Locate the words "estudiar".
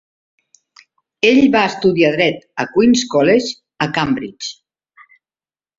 1.73-2.11